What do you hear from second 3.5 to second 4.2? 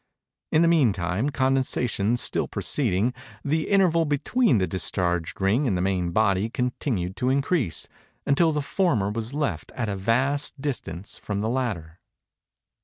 interval